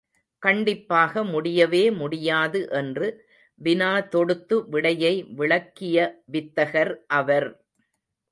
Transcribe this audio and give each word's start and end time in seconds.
கண்டிப்பாக 0.43 1.23
முடியவே 1.23 1.81
முடியாது 1.97 2.59
என்று 2.71 3.07
வினா 3.61 3.91
தொடுத்து 4.07 4.57
விடையை 4.67 5.13
விளக்கிய 5.33 5.97
வித்தகர் 6.31 6.93
அவர்! 7.19 7.49